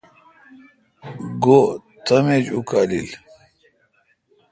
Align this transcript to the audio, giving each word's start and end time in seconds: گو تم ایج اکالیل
گو 1.43 1.59
تم 2.05 2.25
ایج 2.33 2.45
اکالیل 2.57 3.07